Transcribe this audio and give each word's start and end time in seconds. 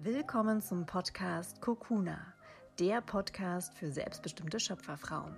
Willkommen 0.00 0.62
zum 0.62 0.86
Podcast 0.86 1.60
Kokuna, 1.60 2.18
der 2.78 3.00
Podcast 3.00 3.74
für 3.74 3.90
selbstbestimmte 3.90 4.60
Schöpferfrauen. 4.60 5.34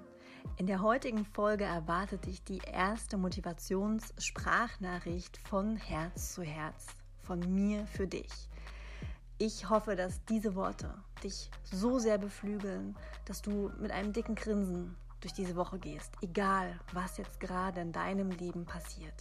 In 0.59 0.67
der 0.67 0.83
heutigen 0.83 1.25
Folge 1.25 1.65
erwartet 1.65 2.27
dich 2.27 2.45
die 2.45 2.61
erste 2.71 3.17
Motivationssprachnachricht 3.17 5.39
von 5.49 5.77
Herz 5.77 6.35
zu 6.35 6.43
Herz, 6.43 6.89
von 7.23 7.41
mir 7.55 7.87
für 7.87 8.07
dich. 8.07 8.29
Ich 9.39 9.71
hoffe, 9.71 9.97
dass 9.97 10.23
diese 10.27 10.55
Worte 10.55 10.93
dich 11.25 11.51
so 11.65 11.99
sehr 11.99 12.19
beflügeln, 12.19 12.99
dass 13.25 13.41
du 13.41 13.71
mit 13.81 13.91
einem 13.91 14.13
dicken 14.13 14.35
Grinsen 14.35 14.95
durch 15.23 15.33
diese 15.33 15.57
Woche 15.57 15.79
gehst, 15.79 16.13
egal 16.21 16.79
was 16.93 17.17
jetzt 17.17 17.41
gerade 17.41 17.81
in 17.81 17.93
deinem 17.93 18.31
Leben 18.31 18.67
passiert. 18.67 19.15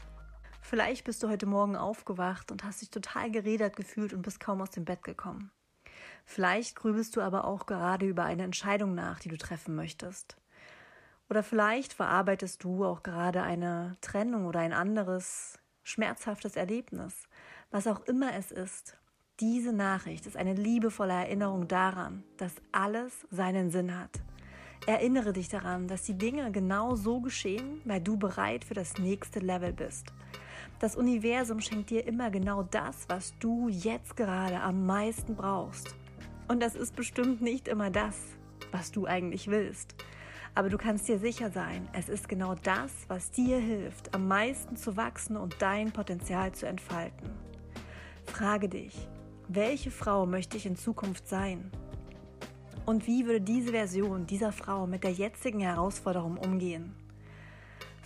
Vielleicht 0.69 1.05
bist 1.05 1.23
du 1.23 1.29
heute 1.29 1.47
Morgen 1.47 1.75
aufgewacht 1.75 2.51
und 2.51 2.63
hast 2.63 2.83
dich 2.83 2.91
total 2.91 3.31
geredert 3.31 3.75
gefühlt 3.75 4.13
und 4.13 4.21
bist 4.21 4.39
kaum 4.39 4.61
aus 4.61 4.69
dem 4.69 4.85
Bett 4.85 5.01
gekommen. 5.01 5.49
Vielleicht 6.25 6.75
grübelst 6.75 7.15
du 7.15 7.21
aber 7.21 7.45
auch 7.45 7.65
gerade 7.65 8.05
über 8.05 8.25
eine 8.25 8.43
Entscheidung 8.43 8.93
nach, 8.93 9.19
die 9.19 9.29
du 9.29 9.37
treffen 9.37 9.75
möchtest. 9.75 10.37
Oder 11.27 11.41
vielleicht 11.41 11.93
verarbeitest 11.93 12.63
du 12.63 12.85
auch 12.85 13.01
gerade 13.01 13.41
eine 13.41 13.97
Trennung 14.01 14.45
oder 14.45 14.59
ein 14.59 14.71
anderes 14.71 15.57
schmerzhaftes 15.81 16.55
Erlebnis. 16.55 17.15
Was 17.71 17.87
auch 17.87 18.01
immer 18.01 18.35
es 18.35 18.51
ist, 18.51 18.95
diese 19.39 19.73
Nachricht 19.73 20.27
ist 20.27 20.37
eine 20.37 20.53
liebevolle 20.53 21.13
Erinnerung 21.13 21.67
daran, 21.67 22.23
dass 22.37 22.53
alles 22.71 23.25
seinen 23.31 23.71
Sinn 23.71 23.97
hat. 23.97 24.21
Erinnere 24.85 25.33
dich 25.33 25.49
daran, 25.49 25.87
dass 25.87 26.03
die 26.03 26.17
Dinge 26.19 26.51
genau 26.51 26.93
so 26.93 27.21
geschehen, 27.21 27.81
weil 27.85 28.01
du 28.01 28.17
bereit 28.17 28.63
für 28.63 28.75
das 28.75 28.99
nächste 28.99 29.39
Level 29.39 29.73
bist. 29.73 30.13
Das 30.79 30.95
Universum 30.95 31.59
schenkt 31.59 31.89
dir 31.89 32.07
immer 32.07 32.31
genau 32.31 32.63
das, 32.63 33.09
was 33.09 33.37
du 33.39 33.67
jetzt 33.67 34.15
gerade 34.15 34.61
am 34.61 34.85
meisten 34.85 35.35
brauchst. 35.35 35.93
Und 36.47 36.61
das 36.63 36.75
ist 36.75 36.95
bestimmt 36.95 37.41
nicht 37.41 37.67
immer 37.67 37.89
das, 37.89 38.15
was 38.71 38.89
du 38.89 39.05
eigentlich 39.05 39.49
willst. 39.49 39.95
Aber 40.55 40.69
du 40.69 40.77
kannst 40.77 41.09
dir 41.09 41.19
sicher 41.19 41.51
sein, 41.51 41.89
es 41.91 42.07
ist 42.07 42.29
genau 42.29 42.55
das, 42.63 42.91
was 43.09 43.29
dir 43.29 43.57
hilft, 43.57 44.15
am 44.15 44.29
meisten 44.29 44.77
zu 44.77 44.95
wachsen 44.95 45.35
und 45.35 45.61
dein 45.61 45.91
Potenzial 45.91 46.53
zu 46.53 46.65
entfalten. 46.65 47.29
Frage 48.25 48.69
dich, 48.69 48.95
welche 49.49 49.91
Frau 49.91 50.25
möchte 50.25 50.55
ich 50.55 50.65
in 50.65 50.77
Zukunft 50.77 51.27
sein? 51.27 51.71
Und 52.85 53.05
wie 53.05 53.25
würde 53.25 53.41
diese 53.41 53.71
Version 53.71 54.25
dieser 54.25 54.53
Frau 54.53 54.87
mit 54.87 55.03
der 55.03 55.11
jetzigen 55.11 55.59
Herausforderung 55.59 56.37
umgehen? 56.37 56.95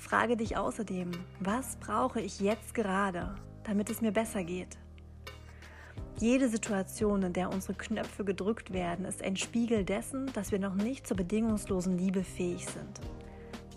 Frage 0.03 0.35
dich 0.35 0.57
außerdem, 0.57 1.11
was 1.39 1.77
brauche 1.77 2.19
ich 2.19 2.41
jetzt 2.41 2.73
gerade, 2.73 3.33
damit 3.63 3.89
es 3.89 4.01
mir 4.01 4.11
besser 4.11 4.43
geht? 4.43 4.77
Jede 6.19 6.49
Situation, 6.49 7.23
in 7.23 7.31
der 7.31 7.49
unsere 7.49 7.73
Knöpfe 7.73 8.25
gedrückt 8.25 8.73
werden, 8.73 9.05
ist 9.05 9.23
ein 9.23 9.37
Spiegel 9.37 9.85
dessen, 9.85 10.29
dass 10.33 10.51
wir 10.51 10.59
noch 10.59 10.75
nicht 10.75 11.07
zur 11.07 11.15
bedingungslosen 11.15 11.97
Liebe 11.97 12.21
fähig 12.25 12.65
sind. 12.65 12.99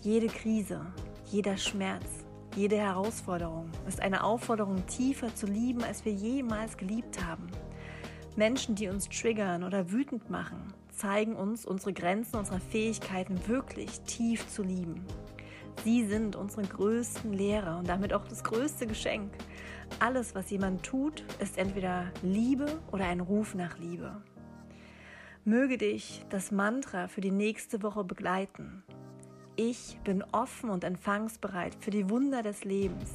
Jede 0.03 0.27
Krise, 0.27 0.85
jeder 1.31 1.57
Schmerz, 1.57 2.27
jede 2.57 2.77
Herausforderung 2.77 3.71
ist 3.87 4.03
eine 4.03 4.25
Aufforderung, 4.25 4.85
tiefer 4.89 5.33
zu 5.33 5.47
lieben, 5.47 5.85
als 5.85 6.05
wir 6.05 6.13
jemals 6.13 6.77
geliebt 6.77 7.25
haben. 7.25 7.47
Menschen, 8.35 8.75
die 8.75 8.89
uns 8.89 9.09
triggern 9.09 9.63
oder 9.63 9.93
wütend 9.93 10.29
machen, 10.29 10.75
zeigen 10.91 11.37
uns 11.37 11.65
unsere 11.65 11.93
Grenzen 11.93 12.37
unserer 12.37 12.61
Fähigkeiten 12.61 13.47
wirklich 13.47 14.01
tief 14.01 14.49
zu 14.49 14.65
lieben. 14.65 15.07
Sie 15.85 16.07
sind 16.07 16.37
unsere 16.37 16.63
größten 16.63 17.33
Lehrer 17.33 17.79
und 17.79 17.89
damit 17.89 18.13
auch 18.13 18.27
das 18.27 18.43
größte 18.43 18.87
Geschenk. 18.87 19.33
Alles, 20.01 20.35
was 20.35 20.51
jemand 20.51 20.83
tut, 20.83 21.25
ist 21.39 21.59
entweder 21.59 22.11
Liebe 22.23 22.67
oder 22.91 23.07
ein 23.07 23.21
Ruf 23.21 23.55
nach 23.55 23.79
Liebe. 23.79 24.23
Möge 25.45 25.79
dich 25.79 26.25
das 26.29 26.51
Mantra 26.51 27.07
für 27.07 27.21
die 27.21 27.31
nächste 27.31 27.83
Woche 27.83 28.03
begleiten. 28.03 28.83
Ich 29.55 29.99
bin 30.03 30.25
offen 30.33 30.71
und 30.71 30.83
empfangsbereit 30.83 31.77
für 31.79 31.91
die 31.91 32.11
Wunder 32.11 32.43
des 32.43 32.65
Lebens. 32.65 33.11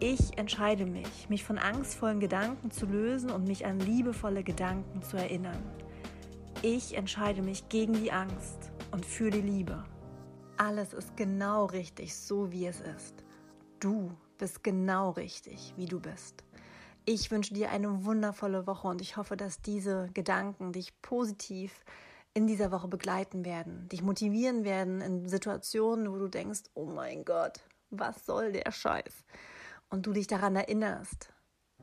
Ich 0.00 0.36
entscheide 0.36 0.84
mich, 0.84 1.28
mich 1.28 1.44
von 1.44 1.58
angstvollen 1.58 2.18
Gedanken 2.18 2.72
zu 2.72 2.86
lösen 2.86 3.30
und 3.30 3.46
mich 3.46 3.64
an 3.64 3.78
liebevolle 3.78 4.42
Gedanken 4.42 5.02
zu 5.02 5.16
erinnern. 5.16 5.62
Ich 6.62 6.96
entscheide 6.96 7.42
mich 7.42 7.68
gegen 7.68 7.92
die 7.92 8.10
Angst 8.10 8.72
und 8.90 9.06
für 9.06 9.30
die 9.30 9.40
Liebe. 9.40 9.84
Alles 10.62 10.92
ist 10.92 11.16
genau 11.16 11.64
richtig, 11.64 12.14
so 12.16 12.52
wie 12.52 12.66
es 12.66 12.80
ist. 12.80 13.24
Du 13.80 14.16
bist 14.38 14.62
genau 14.62 15.10
richtig, 15.10 15.74
wie 15.76 15.86
du 15.86 15.98
bist. 15.98 16.44
Ich 17.04 17.32
wünsche 17.32 17.52
dir 17.52 17.70
eine 17.72 18.04
wundervolle 18.04 18.64
Woche 18.64 18.86
und 18.86 19.00
ich 19.00 19.16
hoffe, 19.16 19.36
dass 19.36 19.60
diese 19.60 20.08
Gedanken 20.14 20.70
dich 20.70 20.92
positiv 21.02 21.84
in 22.32 22.46
dieser 22.46 22.70
Woche 22.70 22.86
begleiten 22.86 23.44
werden, 23.44 23.88
dich 23.88 24.02
motivieren 24.02 24.62
werden 24.62 25.00
in 25.00 25.28
Situationen, 25.28 26.12
wo 26.12 26.16
du 26.16 26.28
denkst, 26.28 26.62
oh 26.74 26.86
mein 26.86 27.24
Gott, 27.24 27.58
was 27.90 28.24
soll 28.24 28.52
der 28.52 28.70
Scheiß? 28.70 29.24
Und 29.90 30.06
du 30.06 30.12
dich 30.12 30.28
daran 30.28 30.54
erinnerst, 30.54 31.32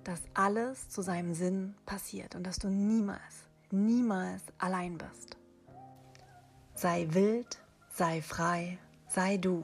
dass 0.06 0.22
alles 0.35 0.88
zu 0.88 1.01
seinem 1.01 1.34
Sinn 1.34 1.75
passiert 1.85 2.34
und 2.34 2.47
dass 2.47 2.59
du 2.59 2.69
niemals, 2.69 3.50
niemals 3.72 4.44
allein 4.57 4.97
bist. 4.97 5.35
Sei 6.75 7.07
wild, 7.09 7.61
Sei 7.99 8.21
frei, 8.21 8.79
sei 9.09 9.37
du. 9.37 9.61